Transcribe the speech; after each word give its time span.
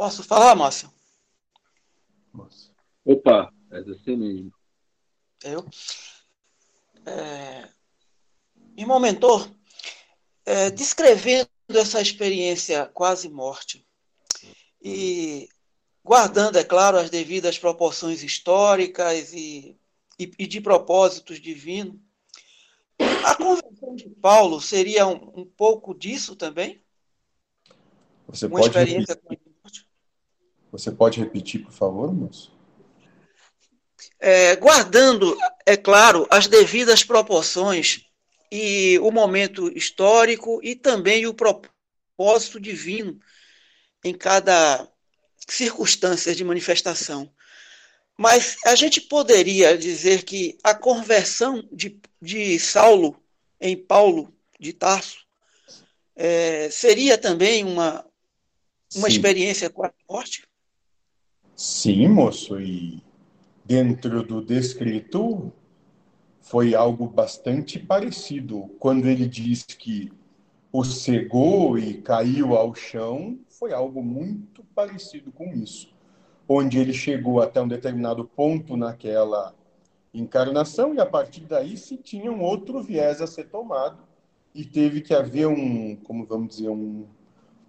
Posso 0.00 0.24
falar, 0.24 0.54
Márcio? 0.54 0.90
Opa, 3.04 3.52
é 3.70 3.82
você 3.82 4.16
mesmo. 4.16 4.50
Eu? 5.44 5.62
É... 7.04 7.68
Irmão 8.78 8.98
mentor, 8.98 9.54
é, 10.46 10.70
descrevendo 10.70 11.50
essa 11.68 12.00
experiência 12.00 12.86
quase 12.86 13.28
morte 13.28 13.86
e 14.80 15.50
guardando, 16.02 16.56
é 16.56 16.64
claro, 16.64 16.96
as 16.96 17.10
devidas 17.10 17.58
proporções 17.58 18.22
históricas 18.22 19.34
e, 19.34 19.78
e, 20.18 20.32
e 20.38 20.46
de 20.46 20.62
propósitos 20.62 21.38
divinos, 21.38 22.00
a 22.98 23.34
conversão 23.34 23.94
de 23.94 24.08
Paulo 24.08 24.62
seria 24.62 25.06
um, 25.06 25.40
um 25.40 25.44
pouco 25.44 25.94
disso 25.94 26.34
também? 26.36 26.82
Você 28.28 28.46
Uma 28.46 28.60
pode 28.60 28.68
experiência 28.68 29.12
repetir? 29.12 29.49
Você 30.72 30.90
pode 30.90 31.18
repetir, 31.18 31.62
por 31.62 31.72
favor, 31.72 32.12
moço? 32.12 32.52
É, 34.18 34.54
guardando, 34.56 35.36
é 35.66 35.76
claro, 35.76 36.26
as 36.30 36.46
devidas 36.46 37.02
proporções 37.02 38.06
e 38.50 38.98
o 39.00 39.10
momento 39.10 39.70
histórico 39.76 40.60
e 40.62 40.74
também 40.74 41.26
o 41.26 41.34
propósito 41.34 42.60
divino 42.60 43.18
em 44.04 44.14
cada 44.14 44.86
circunstância 45.48 46.34
de 46.34 46.44
manifestação. 46.44 47.32
Mas 48.16 48.58
a 48.66 48.74
gente 48.74 49.00
poderia 49.00 49.76
dizer 49.78 50.24
que 50.24 50.58
a 50.62 50.74
conversão 50.74 51.66
de, 51.72 51.98
de 52.20 52.58
Saulo 52.58 53.16
em 53.58 53.76
Paulo 53.76 54.34
de 54.58 54.74
Tarso 54.74 55.26
é, 56.14 56.68
seria 56.70 57.16
também 57.16 57.64
uma, 57.64 58.04
uma 58.94 59.08
experiência 59.08 59.72
a 59.74 59.92
morte? 60.06 60.46
Sim, 61.62 62.08
moço, 62.08 62.58
e 62.58 63.02
dentro 63.66 64.22
do 64.22 64.40
descrito 64.40 65.52
foi 66.40 66.74
algo 66.74 67.06
bastante 67.06 67.78
parecido. 67.78 68.70
Quando 68.78 69.04
ele 69.06 69.28
diz 69.28 69.64
que 69.64 70.10
o 70.72 70.82
cegou 70.82 71.78
e 71.78 72.00
caiu 72.00 72.56
ao 72.56 72.74
chão, 72.74 73.38
foi 73.46 73.74
algo 73.74 74.02
muito 74.02 74.64
parecido 74.74 75.30
com 75.30 75.52
isso. 75.52 75.92
Onde 76.48 76.78
ele 76.78 76.94
chegou 76.94 77.42
até 77.42 77.60
um 77.60 77.68
determinado 77.68 78.24
ponto 78.24 78.74
naquela 78.74 79.54
encarnação 80.14 80.94
e 80.94 80.98
a 80.98 81.04
partir 81.04 81.42
daí 81.42 81.76
se 81.76 81.98
tinha 81.98 82.32
um 82.32 82.40
outro 82.40 82.82
viés 82.82 83.20
a 83.20 83.26
ser 83.26 83.50
tomado 83.50 83.98
e 84.54 84.64
teve 84.64 85.02
que 85.02 85.12
haver 85.12 85.46
um, 85.46 85.94
como 85.94 86.24
vamos 86.24 86.56
dizer, 86.56 86.70
um, 86.70 87.04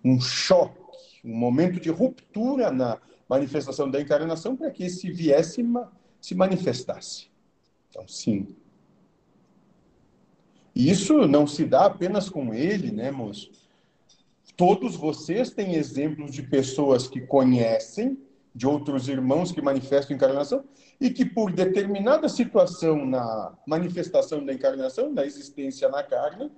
um 0.02 0.18
choque, 0.18 0.91
um 1.24 1.36
momento 1.36 1.80
de 1.80 1.90
ruptura 1.90 2.72
na 2.72 3.00
manifestação 3.30 3.90
da 3.90 4.02
encarnação 4.02 4.56
para 4.56 4.72
que 4.72 4.84
esse 4.84 5.12
viés 5.12 5.48
se, 5.48 5.64
se 6.20 6.36
manifestasse. 6.36 7.30
Então, 7.90 8.08
sim, 8.08 8.56
isso 10.76 11.28
não 11.28 11.46
se 11.46 11.66
dá 11.66 11.86
apenas 11.86 12.30
com 12.30 12.54
ele, 12.54 12.92
né, 12.92 13.12
moço? 13.12 13.52
Todos 14.56 14.96
vocês 14.96 15.52
têm 15.52 15.76
exemplos 15.76 16.32
de 16.32 16.44
pessoas 16.44 17.08
que 17.08 17.22
conhecem, 17.22 18.18
de 18.54 18.68
outros 18.68 19.08
irmãos 19.08 19.52
que 19.52 19.62
manifestam 19.62 20.16
encarnação, 20.16 20.64
e 21.00 21.10
que 21.10 21.26
por 21.26 21.52
determinada 21.52 22.30
situação 22.30 23.06
na 23.06 23.58
manifestação 23.66 24.46
da 24.46 24.54
encarnação, 24.54 25.14
da 25.14 25.26
existência 25.26 25.90
na 25.90 26.04
carne, 26.04 26.52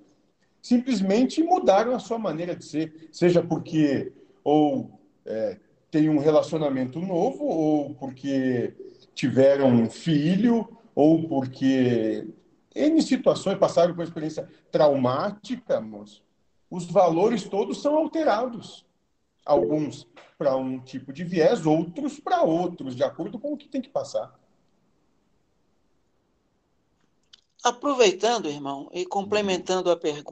simplesmente 0.62 1.42
mudaram 1.42 1.96
a 1.96 2.00
sua 2.00 2.18
maneira 2.18 2.56
de 2.56 2.66
ser, 2.66 3.10
seja 3.12 3.42
porque 3.42 4.12
ou 4.44 5.00
é, 5.26 5.60
tem 5.90 6.10
um 6.10 6.18
relacionamento 6.18 7.00
novo, 7.00 7.46
ou 7.46 7.96
porque 7.96 8.74
tiveram 9.14 9.68
um 9.68 9.90
filho, 9.90 10.68
ou 10.96 11.28
porque 11.28 12.28
N 12.76 13.02
situações 13.02 13.58
passaram 13.58 13.94
por 13.94 14.00
uma 14.00 14.06
experiência 14.06 14.50
traumática, 14.72 15.80
moço. 15.80 16.24
Os 16.70 16.86
valores 16.86 17.44
todos 17.44 17.82
são 17.82 17.96
alterados. 17.96 18.86
Alguns 19.46 20.08
para 20.38 20.56
um 20.56 20.80
tipo 20.80 21.14
de 21.14 21.24
viés, 21.24 21.66
outros 21.66 22.20
para 22.20 22.42
outros, 22.42 22.96
de 22.96 23.04
acordo 23.04 23.38
com 23.38 23.54
o 23.54 23.58
que 23.58 23.68
tem 23.68 23.82
que 23.82 23.90
passar. 23.90 24.34
Aproveitando, 27.64 28.50
irmão, 28.50 28.90
e 28.92 29.06
complementando 29.06 29.90
a 29.90 29.96
pergunta, 29.96 30.24